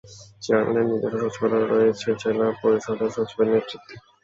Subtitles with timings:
[0.41, 3.95] চেয়ারম্যানের নিজস্ব সচিবালয় রয়েছে জেলা পরিষদের সচিবের নেতৃত্বে।